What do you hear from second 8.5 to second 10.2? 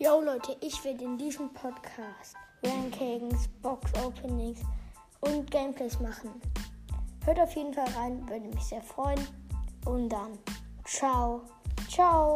sehr freuen. Und